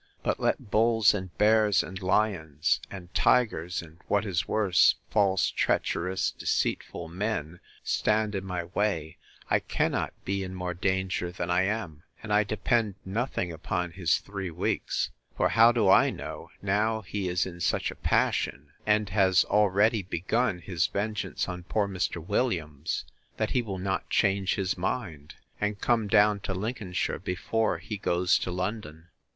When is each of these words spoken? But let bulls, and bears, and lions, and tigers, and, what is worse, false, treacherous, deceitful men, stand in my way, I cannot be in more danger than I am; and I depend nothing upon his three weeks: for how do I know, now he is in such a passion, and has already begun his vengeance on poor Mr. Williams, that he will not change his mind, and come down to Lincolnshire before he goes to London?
But 0.23 0.39
let 0.39 0.71
bulls, 0.71 1.13
and 1.13 1.37
bears, 1.37 1.83
and 1.83 2.01
lions, 2.01 2.79
and 2.89 3.13
tigers, 3.13 3.83
and, 3.83 3.99
what 4.07 4.25
is 4.25 4.47
worse, 4.47 4.95
false, 5.11 5.51
treacherous, 5.51 6.31
deceitful 6.31 7.07
men, 7.07 7.59
stand 7.83 8.33
in 8.33 8.43
my 8.43 8.63
way, 8.63 9.17
I 9.51 9.59
cannot 9.59 10.13
be 10.25 10.43
in 10.43 10.55
more 10.55 10.73
danger 10.73 11.31
than 11.31 11.51
I 11.51 11.65
am; 11.65 12.01
and 12.23 12.33
I 12.33 12.43
depend 12.43 12.95
nothing 13.05 13.51
upon 13.51 13.91
his 13.91 14.17
three 14.17 14.49
weeks: 14.49 15.11
for 15.37 15.49
how 15.49 15.71
do 15.71 15.87
I 15.87 16.09
know, 16.09 16.49
now 16.63 17.01
he 17.01 17.29
is 17.29 17.45
in 17.45 17.59
such 17.59 17.91
a 17.91 17.95
passion, 17.95 18.71
and 18.87 19.07
has 19.09 19.45
already 19.45 20.01
begun 20.01 20.57
his 20.61 20.87
vengeance 20.87 21.47
on 21.47 21.61
poor 21.65 21.87
Mr. 21.87 22.17
Williams, 22.25 23.05
that 23.37 23.51
he 23.51 23.61
will 23.61 23.77
not 23.77 24.09
change 24.09 24.55
his 24.55 24.75
mind, 24.75 25.35
and 25.59 25.79
come 25.79 26.07
down 26.07 26.39
to 26.39 26.55
Lincolnshire 26.55 27.19
before 27.19 27.77
he 27.77 27.97
goes 27.97 28.39
to 28.39 28.49
London? 28.49 29.09